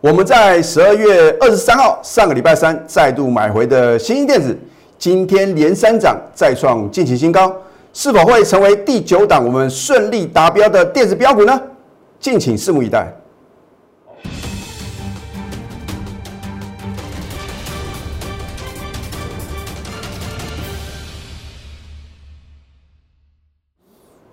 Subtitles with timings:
[0.00, 4.56] 我们在十二月二十三号上个礼拜三再度买回的新兴电子，
[4.96, 7.52] 今天连三涨，再创近期新高，
[7.92, 11.60] 是否会成为第九档我们顺利达标的电子标股呢？
[12.20, 13.12] 敬请拭目以待。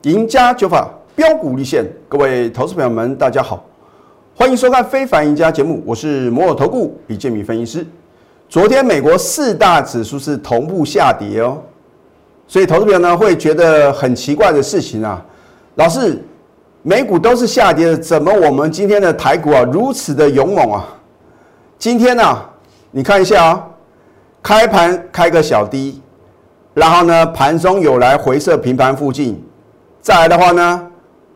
[0.04, 3.66] 赢家九法标股立现，各位投资朋友们，大家好，
[4.38, 7.88] 欢迎收看《非凡赢家》节目，我是摩尔投顾李建民分析师。
[8.50, 11.57] 昨天美国四大指数是同步下跌哦，
[12.46, 15.26] 所以投资朋友呢会觉得很奇怪的事情啊，
[15.76, 16.21] 老师，
[16.82, 20.86] 美股都是下跌的，怎么我们今天的台股啊如此的勇猛啊？
[21.79, 22.38] 今天呢，
[22.92, 23.68] 你看一下啊，
[24.43, 26.02] 开盘开个小低，
[26.74, 29.42] 然后呢盘中有来回撤平盘附近。
[30.02, 30.88] 再来的话呢，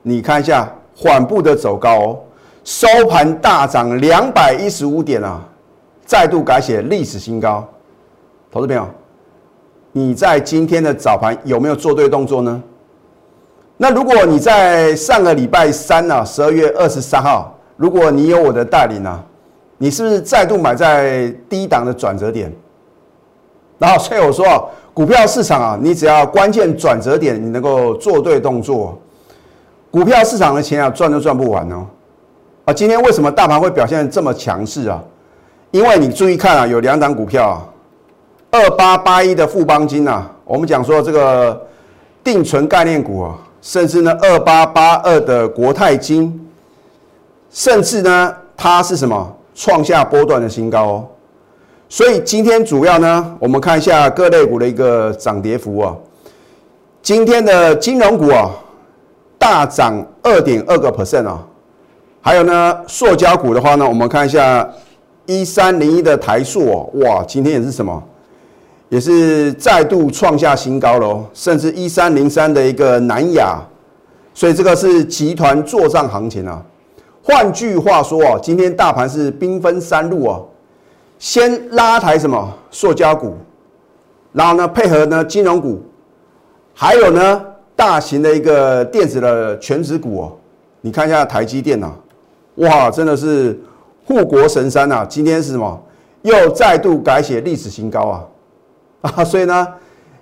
[0.02, 2.20] 你看一下缓步的走高哦，
[2.70, 5.44] 收盘大涨两百一十五点啊，
[6.06, 7.68] 再度改写历史新高。
[8.52, 8.88] 投资朋友，
[9.92, 12.62] 你在今天的早盘有没有做对动作呢？
[13.76, 19.20] 那如果你在上个礼拜三呢，十二月二十三号，如果你有我的带领呢，
[19.80, 22.54] 你是不是再度买在低档的转折点？
[23.80, 24.70] 然后所以我说。
[24.94, 29.00] 股票市场啊，你只要关键转折点，你能够做对动作，
[29.90, 31.88] 股票市场的钱啊赚都赚不完哦。
[32.70, 35.04] 啊，今天为什么大盘会表现这么强势啊？
[35.72, 37.66] 因为你注意看啊，有两档股票啊，
[38.52, 41.60] 二八八一的富邦金啊，我们讲说这个
[42.24, 46.48] 定存概念股啊，甚至呢二八八二的国泰金，
[47.50, 51.08] 甚至呢它是什么创下波段的新高哦。
[51.88, 55.96] 所以今天主要呢，我们看一下各类股的一个涨跌幅啊。
[57.02, 58.52] 今天的金融股啊，
[59.40, 61.44] 大涨二点二个 percent 啊。
[62.22, 64.68] 还有呢，塑胶股的话呢，我们看一下
[65.26, 68.04] 一三零一的台塑哦，哇，今天也是什么，
[68.90, 71.26] 也是再度创下新高喽。
[71.34, 73.60] 甚至一三零三的一个南亚，
[74.34, 76.62] 所以这个是集团作战行情啊。
[77.24, 80.40] 换句话说啊，今天大盘是兵分三路啊。
[81.20, 83.36] 先拉抬什么塑胶股，
[84.32, 85.82] 然后呢配合呢金融股，
[86.74, 87.46] 还有呢
[87.76, 90.32] 大型的一个电子的全指股哦。
[90.82, 91.92] 你看一下台积电呐，
[92.60, 93.60] 哇，真的是
[94.06, 95.06] 护国神山呐！
[95.08, 95.82] 今天是什么？
[96.22, 98.26] 又再度改写历史新高啊！
[99.16, 99.68] 啊，所以呢，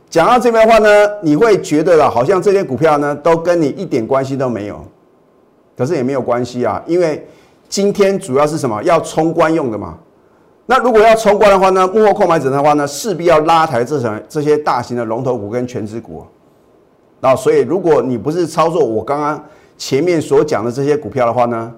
[0.09, 0.89] 讲到这边的话呢，
[1.21, 4.79] 你会觉得了，好像这些股票呢都跟你一点关系都没有。
[5.75, 7.27] 可是也没有关系啊，因为
[7.67, 8.81] 今天主要是什么？
[8.83, 9.97] 要冲关用的嘛。
[10.67, 16.23] 那如果要冲关的话呢，幕后购买者的话呢，势必要拉抬这层这些大型的龙头股跟全指股。
[17.19, 19.43] 那所以，如果你不是操作我刚刚
[19.75, 21.73] 前面所讲的这些股票的话呢，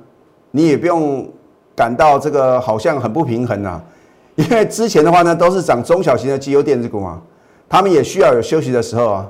[0.52, 1.28] 你也不用
[1.76, 3.82] 感到这个好像很不平衡啊。
[4.36, 7.22] 因为之前的话呢，都是涨中小型的绩优电子股嘛，
[7.68, 9.30] 他们也需要有休息的时候啊。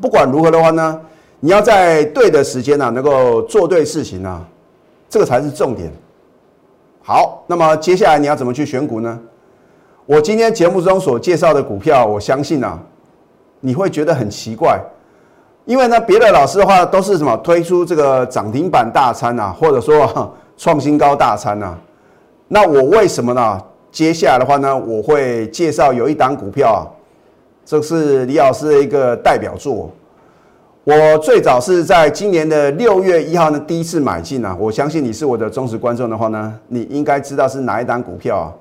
[0.00, 1.00] 不管如何的话呢，
[1.40, 4.46] 你要在对的时间呢，能够做对事情啊，
[5.08, 5.92] 这个才是重点。
[7.02, 9.18] 好，那么接下来你要怎么去选股呢？
[10.06, 12.78] 我今天节目中所介绍的股票，我相信啊，
[13.58, 14.80] 你会觉得很奇怪，
[15.64, 21.76] 因为呢，别的老师的话都是什么推出这个涨停板大餐啊，或者说 创新高大餐啊，
[22.48, 23.60] 那我为什么呢？
[23.90, 26.82] 接下来的话呢，我会介绍有一档股票啊，
[27.64, 29.90] 这是李老师的一个代表作。
[30.82, 34.54] 我最早是在今年的六月一号呢，第一次买进啊。
[34.60, 38.52] 我相信你是我的忠实观众的话呢，你应该知道是哪一档股票啊？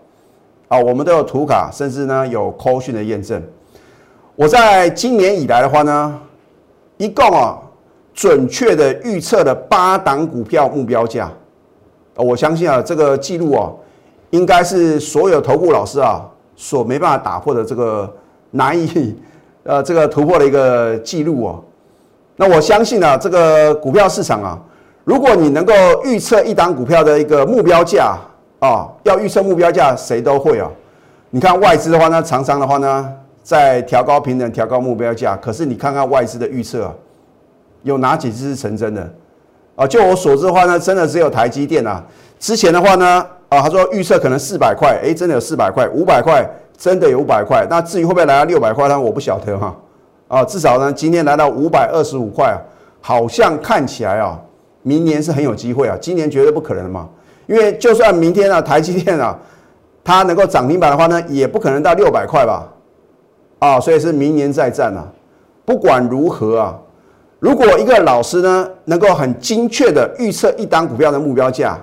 [0.69, 3.43] 啊，我们都有图卡，甚至呢有 call 讯的验证。
[4.35, 6.17] 我在今年以来的话呢，
[7.03, 7.57] 一共啊
[8.13, 11.29] 准确的预测了八档股票目标价。
[12.15, 13.69] 我相信啊，这个记录啊，
[14.29, 16.25] 应该是所有投顾老师啊
[16.55, 18.09] 所没办法打破的这个
[18.51, 19.17] 难以
[19.63, 21.61] 呃这个突破的一个记录哦。
[22.37, 24.57] 那我相信啊，这个股票市场啊，
[25.03, 25.73] 如果你能够
[26.05, 28.15] 预测一档股票的一个目标价
[28.59, 30.69] 啊，要预测目标价，谁都会啊。
[31.31, 35.35] 你看外资的话呢，常常的话呢，在调高平等、调高目标价。
[35.35, 36.91] 可是你看看外资的预测，
[37.83, 39.13] 有哪几只是成真的？
[39.75, 42.03] 啊，就我所知的话呢，真的只有台积电啊。
[42.39, 46.47] 之前的话呢，啊，他说预测可能四百块，哎，真的有四百块，五百块，
[46.77, 47.65] 真的有五百块。
[47.69, 48.99] 那至于会不会来到六百块呢？
[48.99, 49.75] 我不晓得哈。
[50.27, 52.57] 啊，至少呢，今天来到五百二十五块啊，
[53.01, 54.39] 好像看起来啊，
[54.81, 57.07] 明年是很有机会啊，今年绝对不可能嘛，
[57.47, 59.37] 因为就算明天啊，台积电啊，
[60.03, 62.67] 它能够涨停板的话呢，也不可能到六百块吧，
[63.63, 65.07] 啊，所以是明年再战啊。
[65.63, 66.77] 不管如何啊，
[67.39, 71.79] 如果一个老师呢，能够很精确的预测一档股票的目标价，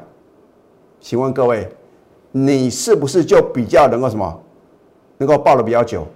[1.00, 1.66] 请问各位，
[2.32, 4.40] 你是不是就比较能够什么，
[5.16, 6.06] 能够抱的比较久？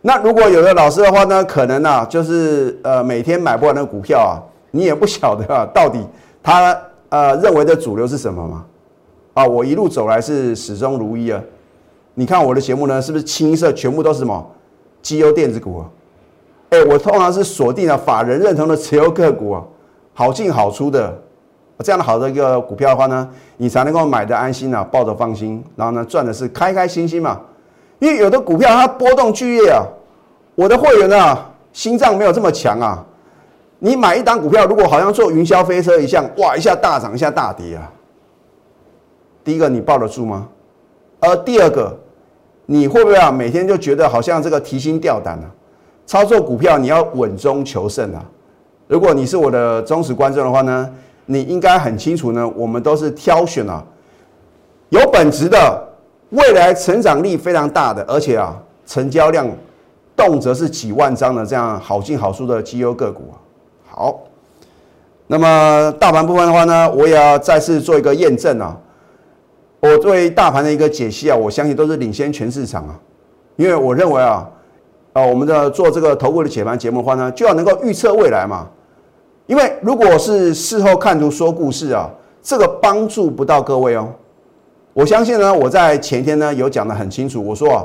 [0.00, 4.42] 那如果有的老师的话呢，可能啊，就是呃每天买不完的股票啊，
[4.72, 6.04] 你也不晓得啊，到底
[6.42, 6.76] 他
[7.10, 8.64] 呃认为的主流是什么嘛？
[9.34, 11.40] 啊，我一路走来是始终如一啊。
[12.14, 14.44] 你看我的节目呢，是不是清一色全部都是什么
[15.04, 15.86] 绩优电子股啊？
[16.70, 19.62] 哎，我通常是锁定了法人认同的持有个股啊，
[20.14, 21.16] 好进好出的
[21.80, 23.28] 这样的好的一个股票的话呢，
[23.58, 27.40] 你才能够买的安心啊，抱着放心，然后呢赚的是开开心心嘛。
[27.98, 29.84] 因为有的股票它波动剧烈啊，
[30.54, 33.04] 我的会员啊心脏没有这么强啊。
[33.78, 37.92] 你买一档股票，如果好像坐云霄飞车一样，哇，一下大涨，一下大跌啊。
[39.44, 40.48] 第一个你抱得住吗？
[41.20, 41.94] 而第二个，
[42.66, 45.50] 你会不会啊每天就觉得好像这个提心吊胆啊？
[46.06, 48.24] 操作股票你要稳中求胜啊。
[48.86, 50.90] 如果你是我的忠实观众的话呢，
[51.26, 53.84] 你应该很清楚呢，我们都是挑选啊
[54.88, 55.88] 有本质的。
[56.30, 59.48] 未来成长力非常大的，而且啊，成交量
[60.16, 63.38] 动辄是几万张的这样好进好出的绩优个股啊。
[63.88, 64.18] 好，
[65.28, 68.76] 那么大盘部分的话呢，我也要再次做一个验证啊。
[69.84, 72.98] 我对大盘的一个解析啊，我相信都是领先全市场啊。
[73.56, 74.48] 因为我认为啊，
[75.12, 78.66] 啊，我们的做这个头部的解盘节目的话呢，就要能够预测未来嘛。
[79.46, 82.08] 因为如果是事后看图说故事啊，
[82.42, 84.08] 这个帮助不到各位哦。
[84.94, 87.84] 我相信呢，我在前天呢有讲的很清楚，我说啊，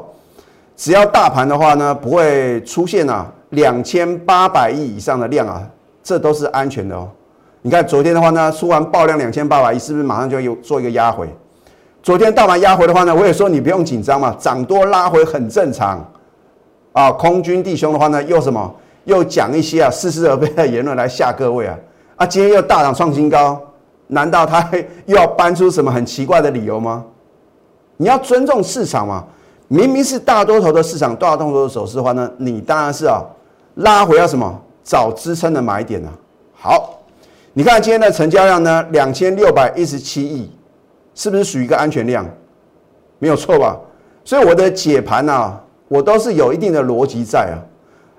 [0.77, 5.67] 只要大盘的话呢不会出现啊两千八百亿以上的量啊，
[6.01, 7.09] 这都是安全的哦。
[7.61, 11.27] 你看昨天的话呢，出完爆量两千八百亿，是不是马上就有做一个压回？
[12.01, 16.03] 昨天大盘压回的话呢，我也说你不用紧张嘛，涨多拉回很正常
[16.93, 17.11] 啊。
[17.11, 18.73] 空军弟兄的话呢，又什么
[19.05, 21.77] 又讲一些啊似是而非的言论来吓各位啊
[22.15, 23.59] 啊，今天又大涨创新高。
[24.11, 24.67] 难道他
[25.05, 27.05] 又要搬出什么很奇怪的理由吗？
[27.97, 29.23] 你要尊重市场嘛？
[29.67, 33.21] 明明是大多头的市场，大多头的走势的话呢，你当然是啊
[33.75, 36.09] 拉回要什么找支撑的买点呢？
[36.55, 36.97] 好，
[37.53, 40.49] 你看今天的成交量呢，两千六百一十七亿，
[41.19, 42.25] 是不是属于一个安全量？
[43.19, 43.77] 没有错吧？
[44.23, 47.59] 所以我的解盘呢，我都是有一定的逻辑在啊。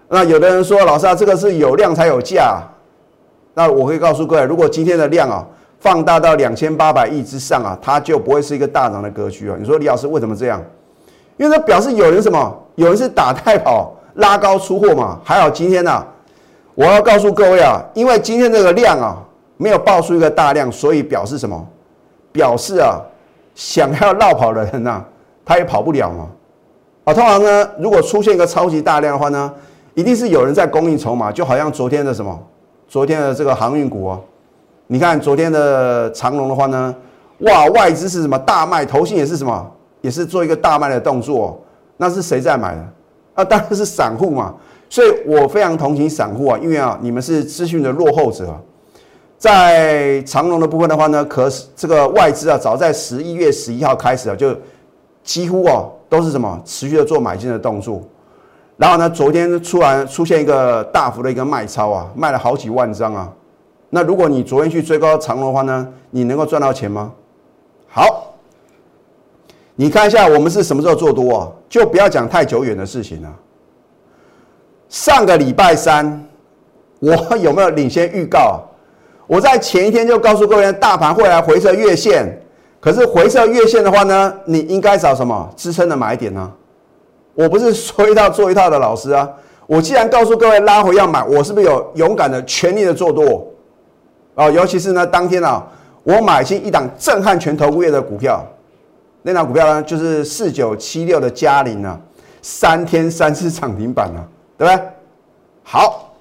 [0.08, 2.62] 那有的人说，老师啊，这个是有量才有价，
[3.54, 5.46] 那我可以告诉各位，如果今天的量啊。
[5.82, 9.56] 放大到两千八百亿之上啊，它就不会是一个大涨的格局啊。
[9.58, 10.62] 你说李老师为什么这样？
[11.38, 12.54] 因为它表示有人什么？
[12.74, 15.18] 有人是打太跑拉高出货嘛。
[15.24, 16.06] 还好今天呢，
[16.74, 19.16] 我要告诉各位啊，因为今天这个量啊
[19.56, 21.66] 没有爆出一个大量，所以表示什么？
[22.32, 23.00] 表示啊
[23.54, 25.04] 想要绕跑的人呐，
[25.44, 26.28] 他也跑不了嘛。
[27.04, 29.52] 啊，通常呢，如果出现一个超级大量的话呢，
[29.94, 32.38] 一定是有人在供应筹码，就好像昨天的什么？
[32.86, 34.20] 昨天的这个航运股啊。
[34.86, 36.94] 你看昨天的长龙的话呢，
[37.38, 39.70] 哇，外资是什么大卖，投信也是什么，
[40.02, 41.60] 也是做一个大卖的动作。
[41.96, 42.84] 那是谁在买的？
[43.34, 44.54] 啊，当然是散户嘛。
[44.88, 48.54] 所以我非常同情散户啊，因为啊，你们是资讯的落后者。
[49.40, 54.54] 在长龙的部分的话呢，可是这个外资啊，早在十一月十一号开始啊，就
[55.24, 58.02] 几乎哦都是什么持续的做买进的动作。
[58.76, 63.32] 然后呢，昨天突然出现一个大幅的一个卖超啊，卖了好几万张啊。
[63.88, 67.10] 那如果你昨天去追高长的话呢，你能够赚到钱吗？
[67.88, 68.34] 好，
[69.74, 71.48] 你看一下我们是什么时候做多啊？
[71.66, 73.34] 就不要讲太久远的事情了。
[74.90, 76.28] 上个礼拜三，
[76.98, 78.66] 我有没有领先预告？
[79.30, 82.26] 我在前一天就告诉各位，大盘会来回撤月线。
[82.80, 86.52] 可是回撤月线的话呢，你应该找什么支撑的买点呢？
[87.34, 89.30] 我不是说一套做一套的老师啊。
[89.68, 93.46] 我既然告诉各位拉回要买，我是不是有勇敢的全力的做多？
[94.34, 95.64] 哦，尤其是呢，当天啊，
[96.02, 98.44] 我买进一档震撼全投物业的股票，
[99.22, 101.96] 那档股票呢，就是四九七六的嘉陵啊，
[102.42, 104.26] 三天三次涨停板啊，
[104.58, 104.84] 对不对？
[105.62, 106.12] 好，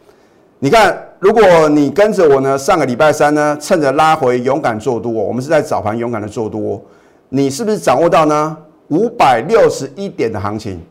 [0.59, 6.81] 你看，如果你跟着我呢，上个礼拜三呢，趁着拉回勇敢做多，我们是在早盘勇敢的做多，
[7.27, 8.57] 你是不是掌握到呢？
[8.87, 10.81] 五百六十一点的行情，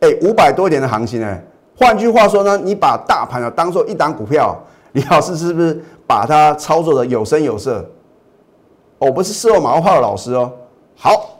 [0.00, 1.38] 哎，五百多点的行情呢？
[1.74, 4.54] 换句话说呢，你把大盘啊当做一档股票，
[4.92, 5.82] 李老师是不是？
[6.06, 7.84] 把它操作的有声有色，
[8.98, 10.50] 我不是事后马后炮的老师哦。
[10.96, 11.38] 好，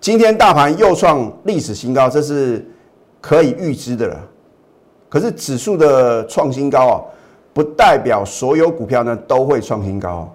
[0.00, 2.66] 今天大盘又创历史新高，这是
[3.20, 4.16] 可以预知的了。
[5.08, 6.94] 可是指数的创新高啊，
[7.56, 10.30] 不代表所有股票呢都会创新高。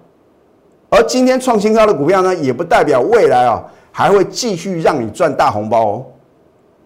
[0.90, 3.62] 而今天创新高的股票呢，也不代表未来啊
[3.92, 6.04] 还会继续让你赚大红包哦。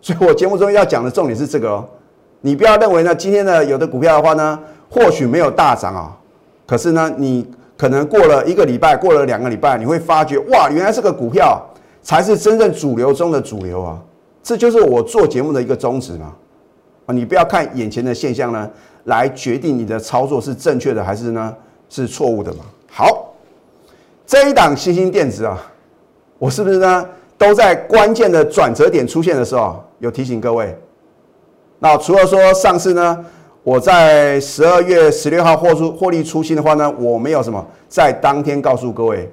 [0.03, 1.89] 所以我节目中要讲的重点是这个哦，
[2.43, 6.15] 你不要认为呢今天的有的股票的话呢，或许没有大涨啊。
[6.67, 11.59] 可是呢，你可能过了一个礼拜，过了两个礼拜，你会发觉哇，原来这个股票
[12.03, 13.99] 才是真正主流中的主流啊！
[14.43, 16.35] 这就是我做节目的一个宗旨嘛。
[17.07, 18.69] 啊，你不要看眼前的现象呢，
[19.07, 21.53] 来决定你的操作是正确的还是呢
[21.89, 22.65] 是错误的嘛。
[22.89, 23.35] 好，
[24.25, 25.61] 这一档新兴电子啊，
[26.39, 30.79] 我是不是呢都在关键的转折点出现的时候有提醒各位？
[31.79, 33.25] 那除了说上次呢？
[33.63, 39.29] 我在十二月十六号获出获利出新的话呢，我没有什么在当天告诉各位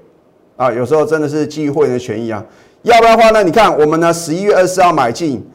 [0.58, 2.44] 啊，有时候真的是基于会员的权益啊，
[2.82, 5.48] 要不然的话呢，你看我们呢十一月二十四号买进，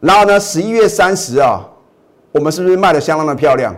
[0.00, 1.66] 然后呢十一月三十啊，
[2.32, 3.74] 我们是不是卖的相当的漂亮？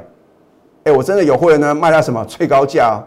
[0.84, 3.02] 哎，我真的有会员呢卖到什么最高价？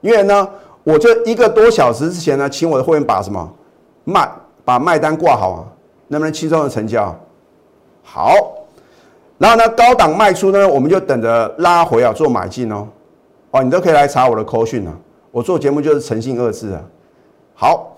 [0.00, 0.48] 因为呢，
[0.84, 3.52] 我就一个多小时之前呢，请我的会员把什么
[4.04, 4.30] 卖
[4.64, 5.64] 把卖单挂好啊，
[6.08, 7.14] 能不能轻松的成交？
[8.02, 8.34] 好。
[9.38, 12.88] 然后呢，高档卖出呢，我们就等着拉回啊，做买进哦。
[13.50, 14.92] 哦，你都可以来查我的扣讯啊。
[15.30, 16.80] 我做节目就是诚信二字啊。
[17.54, 17.95] 好，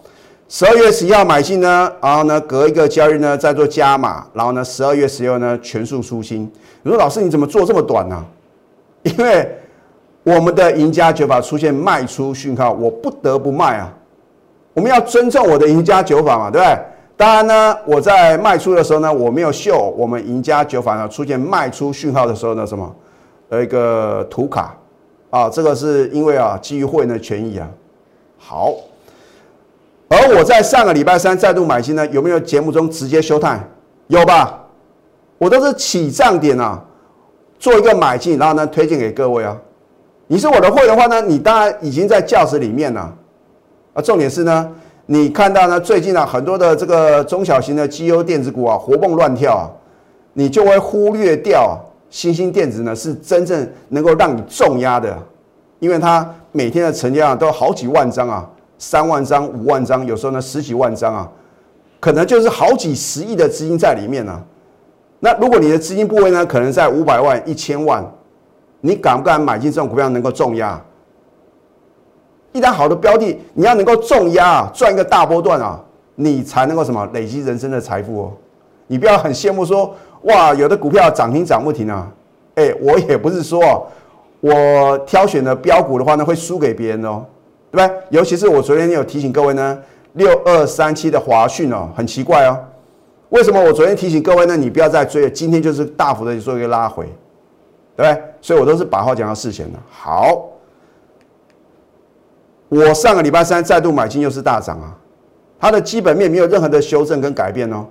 [0.50, 6.50] 十二月十一号买进呢，然后呢，隔一个交易呢再做加码，然后呢，十二月十六呢全数出清。
[6.82, 8.24] 你说老师你怎么做这么短呢？
[9.02, 9.46] 因为
[10.22, 13.92] 我们的赢家九法出现卖出讯号，我不得不卖啊。
[14.72, 16.78] 我们要尊重我的赢家九法嘛，对不对？
[17.14, 22.96] 当然呢，我在卖出的时候呢，我没有秀我们赢家九法呢出现卖出讯号的时候呢，什么
[23.50, 24.74] 呃一个图卡
[25.28, 27.68] 啊，这个是因为啊基于会员的权益啊。
[28.38, 28.72] 好，
[30.08, 33.68] 而我在上个礼拜三再度买进呢，有没有节目中直接休探？
[34.08, 34.64] 有吧？
[35.38, 36.82] 我都是起涨点啊，
[37.58, 39.56] 做一个买进，然后呢推荐给各位啊。
[40.26, 43.14] 你是我的会的话呢，你当然已经在教室里面了
[43.94, 44.02] 啊。
[44.02, 44.70] 重点是呢。
[45.10, 45.80] 你看到呢？
[45.80, 49.64] 最近啊，很多的这个中小型的绩优电子股啊，活蹦乱跳啊，
[50.34, 55.16] 你就会忽略掉啊新兴电子呢，是真正能够让你重压的，
[55.78, 58.46] 因为它每天的成交量都好几万张啊，
[58.78, 61.30] 三万张、五万张，有时候呢十几万张啊，
[62.00, 64.40] 可能就是好几十亿的资金在里面呢。
[65.20, 68.04] 那如果你的资金部位呢，可能在五百万、一千万，
[68.80, 70.80] 你敢不敢买进这种股票能够重压？
[72.52, 75.78] 一旦好的标的，你要能够重压啊，赚一个大波段啊，
[76.14, 78.32] 你才能够什么累积人生的财富哦。
[78.86, 82.10] 你不要很羡慕说，哇，有的股票涨停涨不停啊。
[82.54, 83.86] 哎，我也不是说
[84.40, 87.24] 我挑选的标股的话呢，会输给别人哦，
[87.70, 88.02] 对不对？
[88.10, 89.78] 尤其是我昨天有提醒各位呢，
[90.14, 92.58] 六二三七的华讯哦，很奇怪哦，
[93.30, 94.56] 为什么我昨天提醒各位呢？
[94.56, 97.04] 你不要再追了，今天就是大幅的做一个拉回，
[97.96, 98.22] 对不对？
[98.40, 99.78] 所以我都是把话讲到事前的。
[99.90, 100.44] 好。
[102.70, 104.94] 我上个礼拜三再度买进，又是大涨啊！
[105.58, 107.86] 它的基本面没有任何的修正跟改变哦，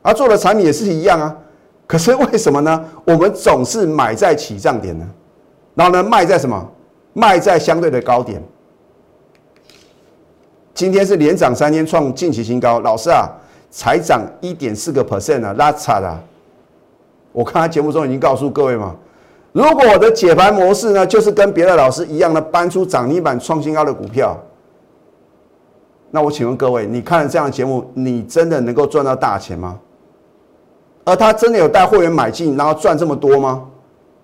[0.00, 1.36] 而做的产品也是一样啊。
[1.88, 2.84] 可是为什么呢？
[3.04, 5.04] 我们总是买在起涨点呢，
[5.74, 6.70] 然后呢卖在什么？
[7.14, 8.40] 卖在相对的高点。
[10.82, 12.80] 今天是连涨三天，创近期新高。
[12.80, 13.30] 老师啊，
[13.70, 16.12] 才涨一点四个 percent 啊，拉差的。
[17.30, 18.92] 我看他节目中已经告诉各位嘛。
[19.52, 24.36] 如果我的解盘模式呢，就是跟别的老师一样的搬出涨停板创新高的股票，
[26.10, 29.78] 那我请问各位，你看了这样的节目，你真的能够赚到大钱吗？
[31.04, 33.62] 而他真的有带会员买进，然后赚这么多吗？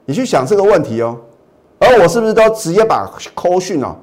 [0.06, 1.16] 你去想这个问题哦。
[1.78, 3.94] 而我是不是都直接把扣讯哦，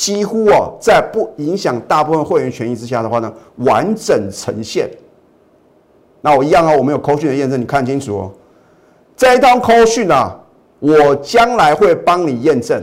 [0.00, 4.88] 几乎哦，在不影响大部分会员权益之下的话呢，完整呈现？
[6.22, 8.32] 那我一样啊，我们有扣讯的验证，你看清楚哦。
[9.14, 10.34] 这一套扣讯啊，
[10.78, 12.82] 我将来会帮你验证，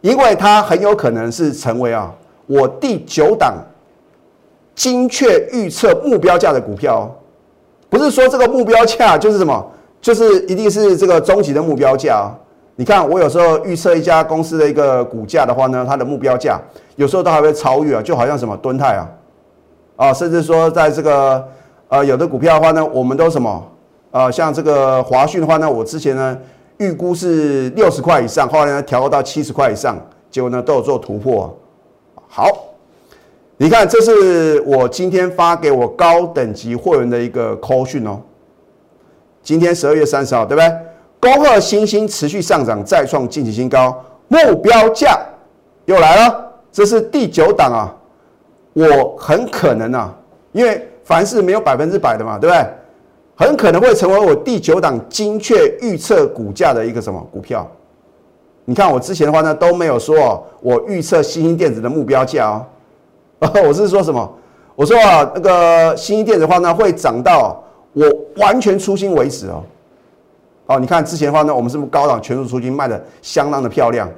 [0.00, 2.12] 因为它很有可能是成为啊
[2.48, 3.54] 我第九档
[4.74, 7.14] 精确预测目标价的股票，哦
[7.88, 12.28] 不是说这个目标价就是什么，就是一定是这个终极的目标价。
[12.80, 16.58] 你看我有时候预测一家公司的一个股价的话呢，它的目标价
[16.96, 19.04] 有时候都还会超越啊，就好像什么敦泰啊，
[19.96, 21.46] 啊，甚至说在这个
[21.88, 23.62] 呃有的股票的话呢，我们都什么？
[24.12, 26.34] 呃，像这个华讯的话呢，我之前呢
[26.78, 29.98] 预估是六十块以上，后来呢调到七十块以上，
[30.30, 31.54] 结果呢都有做突破。
[32.28, 32.46] 好，
[33.58, 38.18] 你看这是我今天发给我高等级会员的一个 call 讯哦。
[39.42, 40.89] 今天十二月三十号，对不对？
[41.20, 43.94] 恭贺新兴持续上涨，再创近期新高，
[44.28, 45.20] 目标价
[45.84, 47.94] 又来了，这是第九档啊。
[48.72, 50.14] 我很可能啊，
[50.52, 52.66] 因为凡事没有百分之百的嘛，对不对？
[53.36, 57.66] 很可能会成为我第九档精确预测股价的一个什么股票？
[58.64, 62.48] 你看我之前的话呢都没有说我预测新兴电子的目标价
[63.40, 64.32] 哦，我是说什么？
[64.76, 67.62] 我说啊，那个新兴电子的话呢会涨到
[67.92, 69.62] 我完全出新为止哦。
[70.70, 74.08] 哦，你看之前的话呢，我们是不是高档全数出金卖的相当的漂亮，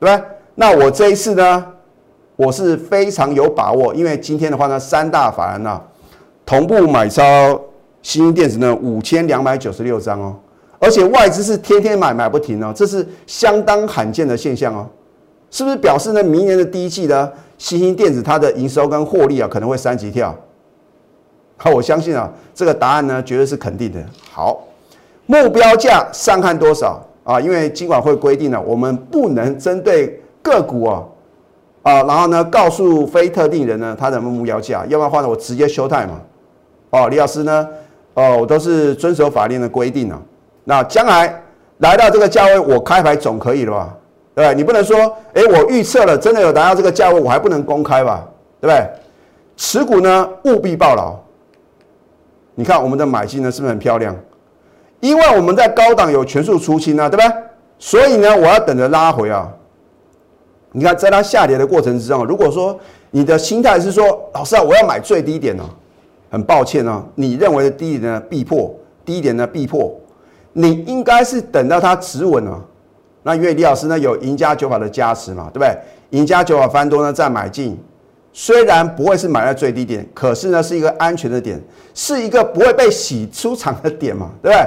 [0.00, 0.24] 对不对？
[0.54, 1.66] 那我这一次呢，
[2.36, 5.78] 我是非常有把握，因为今天的话呢，三大法人呢
[6.46, 7.22] 同步买超
[8.00, 10.34] 新兴电子呢五千两百九十六张哦，
[10.78, 14.88] 而且外资是天天买买不停哦，这是相当罕见的现象哦，
[15.50, 20.34] 是不是表示呢明年的第一季呢，新兴电子它的营收跟获利啊可能会三级跳？
[21.58, 24.02] 好，我相信啊，这个答案呢绝对是肯定的。
[24.30, 24.64] 好，
[25.32, 27.40] 目标价上看多少啊？
[27.40, 31.02] 因为金管会规定了，我们不能针对个股啊
[31.82, 36.20] 啊，然后呢告诉非特定人呢他的目标价，要不然的话呢我直接休态嘛。
[36.90, 37.66] 哦，李老师呢，
[38.12, 40.20] 哦我都是遵守法令的规定啊。
[40.64, 41.42] 那将来
[41.78, 43.96] 来到这个价位，我开牌总可以了吧？
[44.34, 44.54] 对不对？
[44.54, 44.98] 你不能说，
[45.32, 48.28] 哎，我预测了真的有达到这个价位，我还不能公开吧？
[48.60, 48.86] 对不对？
[49.56, 51.16] 持股呢务必报牢。
[52.54, 54.14] 你看我们的买进呢，是不是很漂亮？
[55.02, 57.42] 因为我们在高档有全数出清啊，对不对？
[57.76, 59.52] 所以呢，我要等着拉回啊。
[60.70, 62.78] 你看，在它下跌的过程之中，如果说
[63.10, 65.64] 你的心态是说，老师啊，我要买最低点呢，
[66.30, 68.72] 很抱歉啊，你认为的低点呢必破，
[69.04, 69.92] 低点呢必破，
[70.52, 72.60] 你应该是等到它止稳啊。
[73.24, 75.76] 那因为李老师呢有赢家九法的加持嘛，对不对？
[76.10, 77.76] 赢家九法翻多呢再买进。
[78.32, 81.60] 虽然不会是买在最低点，可是呢是一个安全的点，
[81.92, 84.66] 是一个不会被洗出场的点嘛，对不对？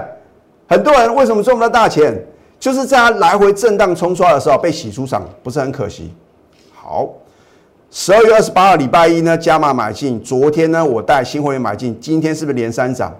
[0.68, 2.14] 很多人为什么赚不到大钱，
[2.60, 6.14] 就是在它来回震荡冲出来的时候被洗出场，不是很可惜？
[6.74, 7.10] 好，
[7.92, 13.14] 十二月二十八号礼拜一呢加码买进，昨天呢我带新会员买进，今天是不是连三涨？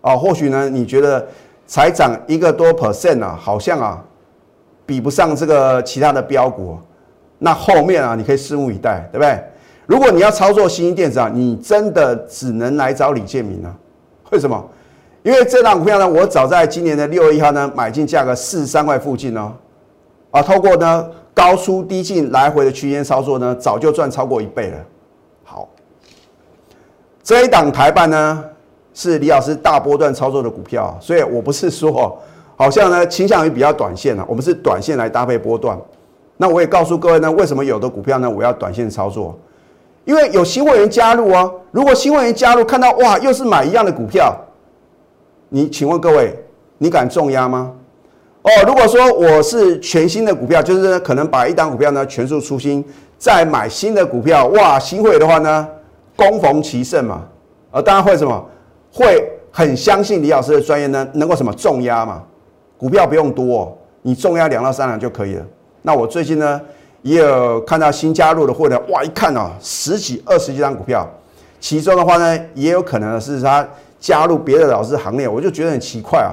[0.00, 1.26] 哦，或许呢你觉得
[1.66, 4.02] 才涨一个多 percent 啊，好像啊
[4.86, 6.78] 比不上这个其他的标股。
[7.42, 9.42] 那后面啊，你可以拭目以待，对不对？
[9.86, 13.74] 如果你要操作新兴电子啊，你真的只能来找李建明啊。
[14.30, 14.62] 为什么？
[15.22, 19.52] 因为这档股票呢，我早在今年的六月一号呢，买进价格四十三块附近哦，
[20.30, 24.78] 啊，透过呢高出低进来回的区间操作呢，早就赚超过一倍了。
[25.44, 25.68] 好，
[27.22, 28.44] 这一档台办呢，
[28.94, 32.18] 是李老师大波段操作的股票，所以我不是说
[32.56, 35.78] 好像呢倾向于比较短线啊，我们是短线来搭配波段。
[36.38, 39.38] 那我也告诉各位呢，为什么有的股票呢，我要短线操作？
[40.06, 41.52] 因为有新会员加入哦。
[41.70, 44.34] 如果新会员加入，看到哇，又是买一样的股票，
[45.52, 46.32] 你请问各位，
[46.78, 47.72] 你敢重压吗？
[48.42, 52.84] 哦，如果说我是全新的股票，就是可能把一档股票呢全数出新，
[53.18, 55.68] 再买新的股票，哇，新会的话呢，
[56.16, 57.22] 攻逢其胜嘛。
[57.72, 58.42] 呃，当然会什么？
[58.92, 62.22] 会很相信李老师的专业呢，能够什么重压嘛？
[62.78, 65.44] 股票不用多，你重压两到三两就可以了。
[65.82, 66.60] 那我最近呢，
[67.02, 71.06] 也有看到新加入的会员，哇，一看啊，十几、二十几张股票，
[71.58, 73.68] 其中的话呢，也有可能是他
[74.00, 76.32] 加入别的老师行列，我就觉得很奇怪啊，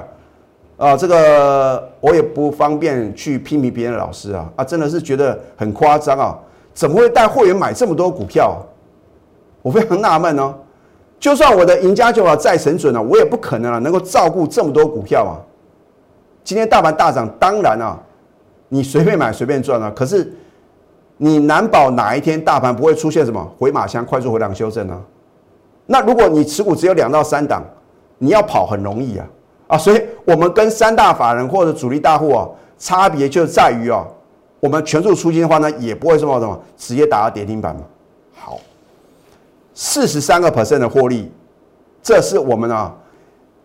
[0.78, 6.36] 啊，这个我也不方便去批评别人的老师啊，啊，真的是觉得很夸张啊，
[6.74, 8.56] 怎么会带会员买这么多股票？
[9.62, 10.54] 我非常纳闷哦，
[11.20, 15.38] 就算我的赢家九法再神准了，我也不可能啊，能够照顾这么多股票啊。
[16.42, 17.96] 今天大盘大涨，当然啊。
[18.70, 19.90] 你随便买随便赚啊！
[19.96, 20.30] 可是
[21.16, 25.02] 你难保哪一天大盘不会出现什么回马枪、快速回档修正呢？
[25.90, 27.64] 那如果你持股只有两到三档，
[28.18, 29.26] 你要跑很容易啊！
[29.68, 32.46] 啊，所以我们跟三大法人或者主力大户啊，
[32.78, 34.06] 差别就在于啊，
[34.60, 37.82] 我们全数出金的话呢，也不会什么什么直接打到跌停板嘛。
[38.34, 38.58] 好，
[39.72, 41.32] 四十三个 percent 的获利，
[42.02, 42.94] 这是我们啊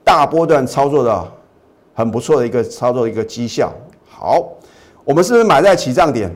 [0.04, 1.28] 大波段操作的
[1.94, 3.72] 很不错的一个操作的一个绩效。
[4.10, 4.48] 好。
[5.06, 6.34] 我们是不是买在起涨点？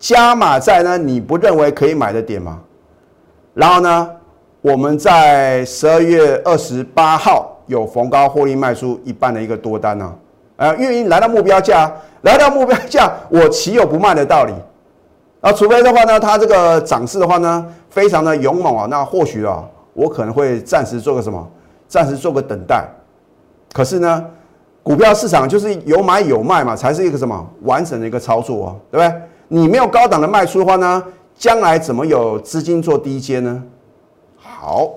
[0.00, 0.98] 加码在呢？
[0.98, 2.60] 你不认为可以买的点吗？
[3.54, 4.10] 然后呢，
[4.60, 10.14] 我们在十二月二十八号有逢高获利卖出一半的一个多单呢？
[10.56, 11.92] 呃，因为来到目标价，
[12.22, 14.52] 来到目标价，我岂有不卖的道理？
[15.40, 19.64] 啊，除非的话呢，它这个涨势的话呢，非常的勇猛啊，那或许啊，
[19.94, 21.46] 我可能会暂时做个什么？
[21.86, 22.84] 暂时做个等待。
[23.72, 24.24] 可是呢？
[24.82, 29.22] 股票市场就是有买有卖嘛，才是一个什么完整的一个操作啊，对不对？
[29.48, 31.02] 你没有高档的卖出的话呢，
[31.34, 33.60] 将来怎么有资金做低阶呢？
[34.66, 34.92] 好，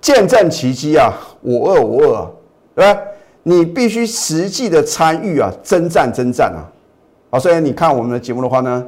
[0.00, 2.26] 见证奇迹啊，我二我二，
[2.74, 2.98] 对不对？
[3.42, 6.64] 你必须实际的参与啊，征战征战啊！
[7.32, 8.82] 好，所以你看我们的节目的话呢，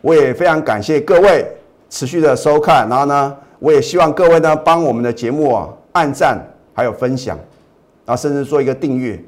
[0.00, 1.46] 我也非常感谢各位
[1.90, 7.38] 持续的收看，然后呢，我也希望各位呢帮我们的节目啊按赞还有分享。
[8.06, 9.22] 啊，甚至做一个订阅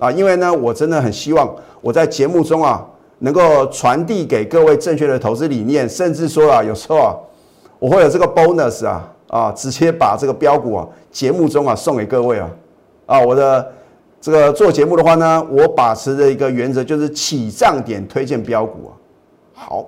[0.00, 1.48] 啊，因为呢，我真的很希望
[1.80, 2.84] 我在节目中啊，
[3.20, 7.14] 能够传递给各位正确的投资理念，甚至说啊，有时候啊，
[7.78, 12.50] 我会有这个 bonus 啊啊，直接把这个标股啊，节目中啊送给各位啊
[13.06, 13.72] 啊，我的
[14.20, 18.92] 这个做节目的话呢，我把持的一个原则就是起涨点推荐标股啊。
[19.54, 19.86] 好，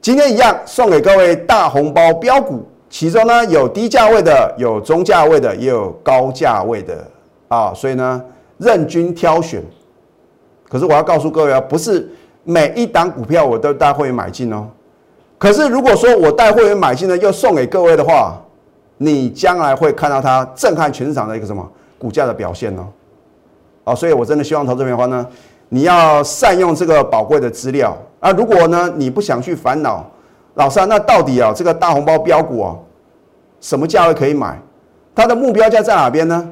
[0.00, 7.06] 今天一样送给各位大红包标股，其中呢有低价位的，有中价位的，也有高价位的
[7.46, 8.20] 啊，所以呢
[8.58, 9.62] 任君挑选。
[10.68, 12.10] 可是我要告诉各位啊，不是
[12.42, 14.66] 每一档股票我都带会买进哦。
[15.44, 18.40] 可是如果说我带会员买进呢，又送给各位的话，
[18.96, 22.88] 你将来会看到它震撼全市场的一个什么股价的表现呢？
[23.84, 25.26] 啊，所以我真的希望投资朋友的话呢，
[25.68, 28.30] 你要善用这个宝贵的资料啊。
[28.32, 30.10] 如果呢你不想去烦恼，
[30.54, 32.74] 老三，那到底啊这个大红包标股啊，
[33.60, 34.58] 什么价位可以买？
[35.14, 36.48] 它的目标价在哪边呢？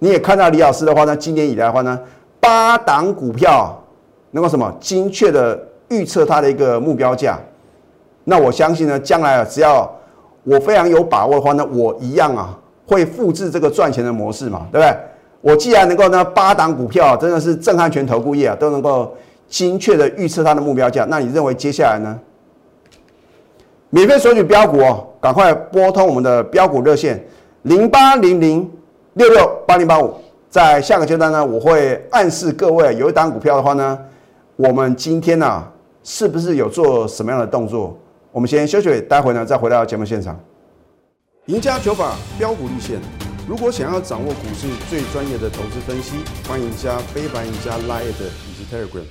[0.00, 2.00] 你也看到李老师的话呢，今年以来的话呢，
[2.40, 3.80] 八档股票
[4.32, 7.38] 能够什么精确的预测它的一个目标价。
[8.28, 9.88] 那我相信呢，将来啊，只要
[10.42, 14.96] 我非常有把握的话呢，我一样啊会复制这个赚钱的模式嘛，对不对？
[15.42, 19.14] 我既然能够呢八档股票真的是震撼全投顾业啊，都能够
[19.48, 22.18] 精确的预测它的目标价，那你认为接下来呢？
[23.90, 27.24] 免费索取标股哦，赶快拨通我们的标股热线
[27.62, 28.68] 零八零零
[29.12, 30.12] 六六八零八五，
[30.50, 33.96] 在下个阶段呢，我会暗示各位有一档股票的话呢，
[34.56, 35.62] 我们今天呢
[36.02, 37.96] 是不是有做什么样的动作？
[38.36, 40.38] 我们先休息，待会呢再回到节目现场。
[41.46, 43.00] 赢家九法标股立线，
[43.48, 48.12] 如果想要掌握股市最专业的投资分析，欢迎加非凡、赢家 Line 以
[48.52, 49.04] 及 Telegram。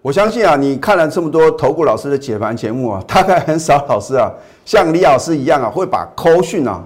[0.00, 4.32] 我相信啊，你看了这么多投顾老师的解盘节目啊，大概很少老师啊，
[4.64, 6.82] 像李老师一样啊，会把扣讯啊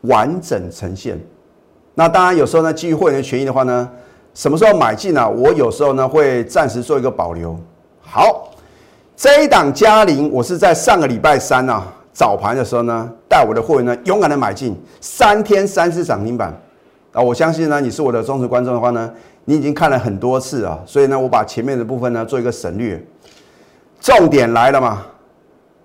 [0.00, 1.20] 完整呈现。
[1.94, 3.86] 那当然，有时候呢，基于会员权益的话呢，
[4.32, 5.28] 什么时候买进呢？
[5.28, 7.54] 我有时候呢会暂时做一个保留。
[8.00, 8.48] 好。
[9.16, 16.52] 这一档嘉陵，我是在上个礼拜三啊早盘的时候呢，带我的会员呢勇敢的买进，三天三次涨停板
[17.12, 17.20] 啊！
[17.20, 19.10] 我相信呢，你是我的忠实观众的话呢，
[19.44, 23.02] 你已经看了很多次啊，所以呢，我把前面的部分呢做一个省略。
[24.00, 25.06] 重点来了嘛，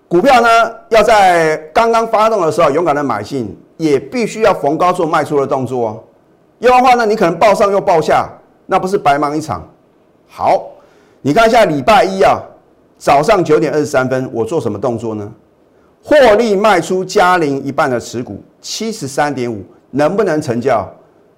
[0.07, 0.47] 股票呢
[0.89, 6.03] 要在刚刚发动的时候勇敢的买进，也必须要逢高做卖出的动作哦。
[6.59, 8.27] 要不然的话呢，你可能报上又报下，
[8.65, 9.61] 那不是白忙一场。
[10.27, 10.63] 好，
[11.21, 12.39] 你看一下礼拜一啊。
[12.97, 15.31] 早上九点二十三分，我做什么动作呢？
[16.03, 20.88] 获利卖出嘉陵一半的持股，七十三点五，能不能成交？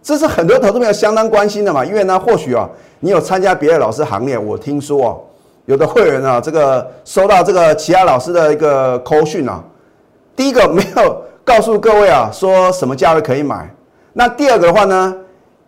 [0.02, 1.84] 这是很多投资朋友相当关心的嘛。
[1.84, 2.70] 因为呢，或许啊，
[3.02, 5.20] 你有参加别的老师行列，我听说哦，
[5.66, 9.62] 有的会员啊，这个收到这个其他老师的一个扣讯啊，
[10.36, 13.70] 第一个没有告诉各位啊，说什么价位可以买。
[14.14, 15.16] 那第二个的话呢，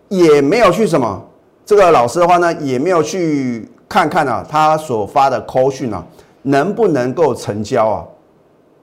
[0.07, 1.21] 也没有去什么，
[1.65, 3.67] 这个老师的话呢，也没有去。
[3.91, 6.01] 看看啊，他所发的 call 讯啊，
[6.43, 8.05] 能不能够成交啊？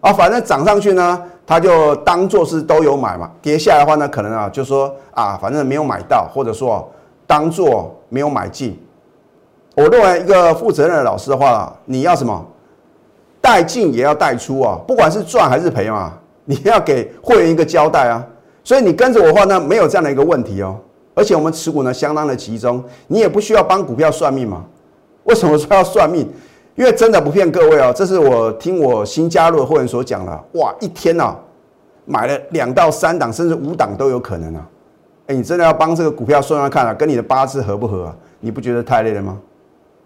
[0.02, 3.30] 啊，反正涨上去呢，他就当做是都有买嘛。
[3.40, 6.86] 跌下来的话呢，可能啊，就说啊，反正没有买到，或者说
[7.26, 8.78] 当做没有买进。
[9.74, 12.44] 我认为一个负责任的老师的话，你要什么？
[13.40, 16.12] 带进也要带出啊，不管是赚还是赔嘛，
[16.44, 18.22] 你要给会员一个交代啊。
[18.62, 20.76] 所以你跟着我的话呢，没有这样的一个问题哦。
[21.14, 24.62] 而且我们持股呢相当的集中，你也不需要帮股票算命嘛。
[25.28, 26.28] 为什么说要算命？
[26.74, 30.44] 因为真的不骗各位哦，这是我听我新加入的会员所讲的。
[30.52, 31.36] 哇，一天呐，
[32.04, 34.66] 买了两到三档，甚至五档都有可能啊！
[35.26, 38.16] 哎，你真的要帮这个股票算算看啊，跟你的八字合不合啊？
[38.40, 39.38] 你不觉得太累了吗？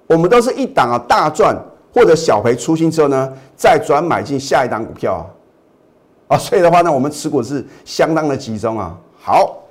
[0.07, 1.57] 我们都是一档啊大赚
[1.95, 5.15] 或者小赔出清之后呢，再转买进下一档股票
[6.27, 8.99] 啊，啊，所以的话呢，我们持股是相当的集中啊。
[9.21, 9.62] 好。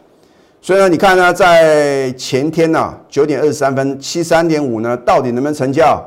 [0.63, 5.99] 所以呢，你看呢，在前天呢，九点二十三分，七三点五呢，到底能不能成交？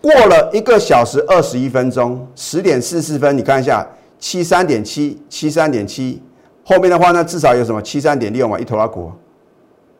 [0.00, 3.84] 过了一个小时二十一分钟，十点四十分，你看一下，
[4.20, 6.22] 七三点七，七三点七，
[6.64, 9.10] 后面的话呢，至少有什么七三点六嘛，一头拉股。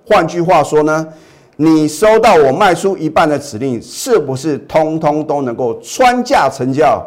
[0.07, 1.09] 换句话说呢，
[1.57, 7.05] 你收到我卖出一半的指令，是不是通通都能够穿价成交？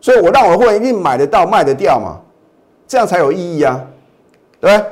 [0.00, 2.20] 所以我让我会一定买得到、卖得掉嘛，
[2.86, 3.84] 这样才有意义啊。
[4.64, 4.82] 对，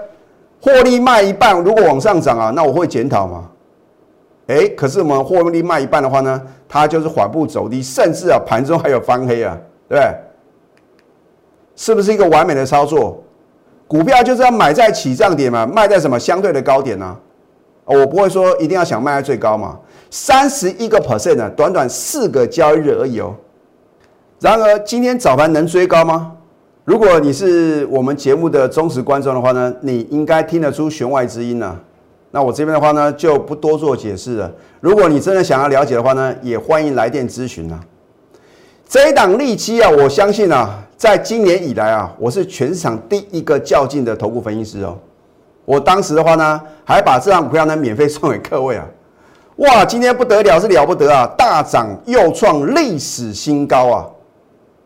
[0.61, 3.49] 获利卖一半，如果往上涨啊，那我会检讨吗？
[4.49, 9.57] 哎，可是我们获利卖一半的话呢，它就是缓步走低，甚至啊盘中还有翻黑啊，
[9.89, 9.99] 对？
[11.75, 13.25] 是不是一个完美的操作？
[13.89, 17.17] 股票就是要买在起涨点嘛，卖在什么相对的高点呢？
[17.87, 19.79] 我不会说一定要想卖在最高嘛，
[20.11, 23.35] 三十一个 percent 呢，短短四个交易日而已哦。
[24.39, 26.33] 然而今天早盘能追高吗？
[26.85, 31.79] 如果你是我们节目的忠实观众的话呢，你应该听得出弦外之音呢。
[32.33, 34.51] 那我这边的话呢，就不多做解释了。
[34.81, 37.79] 如果你真的想要了解的话呢，也欢迎来电咨询啊。
[38.89, 44.99] 这一档利基啊，我相信啊，在今年以来啊，我是全市场第一个较劲的头部分析师哦。
[45.65, 48.85] 我当时的话呢，还把这张股票呢免费送给各位啊。
[49.57, 54.07] 哇，今天不得了，是了不得啊，大涨又创历史新高啊！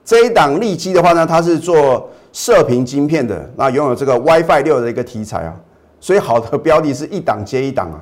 [0.07, 5.53] 这一档利基的话呢，它是做射频晶片的，那拥有这个 WiFi 六的一个题材啊，
[5.99, 7.99] 所以好的标的是一档接一档啊，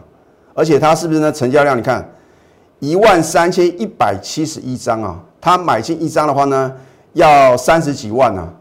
[0.52, 1.32] 而且它是不是呢？
[1.32, 2.06] 成交量你看
[2.78, 6.70] 一万三千一百七十一张啊，它买进一张的话呢，
[7.14, 8.52] 要三十几万啊，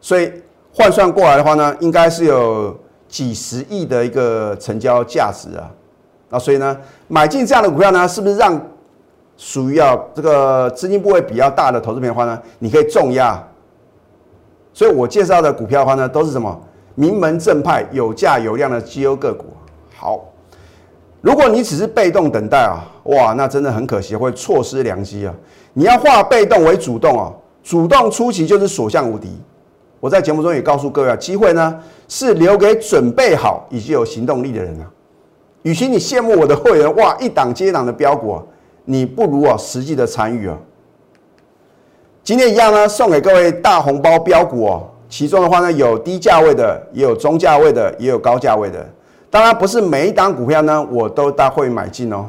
[0.00, 0.32] 所以
[0.72, 2.74] 换算过来的话呢，应该是有
[3.06, 5.70] 几十亿的一个成交价值啊，
[6.30, 6.74] 那所以呢，
[7.08, 8.58] 买进这样的股票呢，是不是让？
[9.44, 13.38] 属于要这个资金部位比较大的投资品的话呢，你可以重压。
[14.72, 16.58] 所以我介绍的股票的话呢，都是什么
[16.94, 19.44] 名门正派、有价有量的绩优个股。
[19.94, 20.24] 好，
[21.20, 25.34] 如果你只是被动等待啊，哇，那真的很可惜，会错失良机啊！
[25.74, 27.30] 你要化被动为主动啊，
[27.62, 29.28] 主动出击就是所向无敌。
[30.00, 31.78] 我在节目中也告诉各位啊，机会呢
[32.08, 34.90] 是留给准备好以及有行动力的人啊。
[35.64, 38.42] 与其你羡慕我的会员哇，一档接一档的标股啊。
[38.84, 40.56] 你不如啊实际的参与啊。
[42.22, 44.90] 今天一样呢，送给各位大红包标股哦。
[45.08, 48.84] 其中的话呢，有低价位的，也有中价位的，也有高价位的。
[49.30, 52.26] 当然不是每一档股票呢，我都带会员买进哦。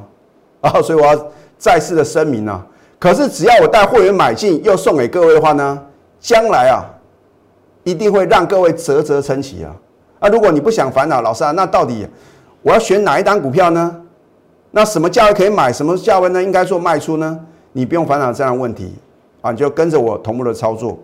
[0.62, 2.65] 啊， 所以我要再次的声明啊。
[3.00, 5.82] 可是只要我带会员买进，又送给各位的话呢，
[6.20, 6.84] 将来啊，
[7.84, 9.72] 一定会让各位啧啧称奇啊。
[10.20, 12.06] 啊，如果你不想烦恼，老师啊，那到底
[12.62, 14.02] 我要选哪一档股票呢？
[14.77, 15.71] 那什么价位可以买？
[15.71, 16.43] 什么价位呢？
[16.43, 17.39] 应该做卖出呢？
[17.71, 18.93] 你不用烦恼这样的问题
[19.39, 20.99] 啊，你就跟着我同步的操作，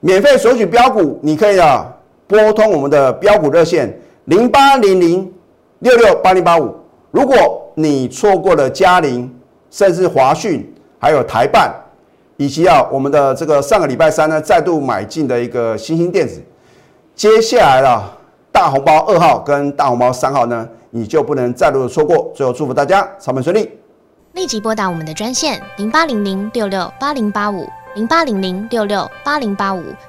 [0.00, 1.86] 免费索取标股，你可以啊
[2.26, 5.32] 拨通我们的标股热线零八零零
[5.78, 6.74] 六六八零八五。
[7.12, 9.32] 如果你错过了嘉陵，
[9.70, 11.72] 甚至华讯，还有台办，
[12.36, 16.42] 以及啊我们的这个上个礼拜三呢再度买进的一个新兴电子，
[17.14, 18.18] 接下来了
[18.50, 20.68] 大红包二号跟大红包三号呢？
[20.96, 22.32] 你就不能再度的错过。
[22.34, 23.70] 最后祝福大家操盘顺利，
[24.32, 29.82] 立即拨打我们的专线零八零零六六八零八五零八零零六六八零八五